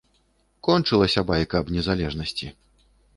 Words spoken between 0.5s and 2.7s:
Кончылася байка аб незалежнасці.